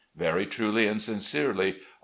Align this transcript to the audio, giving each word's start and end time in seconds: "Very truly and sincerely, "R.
"Very 0.31 0.47
truly 0.47 0.87
and 0.87 0.99
sincerely, 0.99 1.73
"R. 1.73 1.79